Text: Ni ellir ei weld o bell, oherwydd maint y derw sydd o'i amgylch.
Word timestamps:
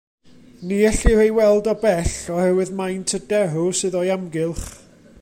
Ni 0.67 0.77
ellir 0.91 1.19
ei 1.25 1.31
weld 1.37 1.69
o 1.73 1.75
bell, 1.83 2.15
oherwydd 2.37 2.73
maint 2.81 3.15
y 3.17 3.21
derw 3.33 3.63
sydd 3.81 3.99
o'i 4.01 4.11
amgylch. 4.19 4.69